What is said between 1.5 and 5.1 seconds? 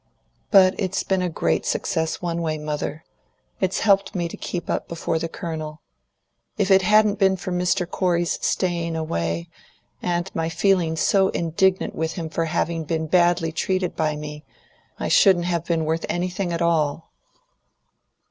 success one way, mother. It's helped me to keep up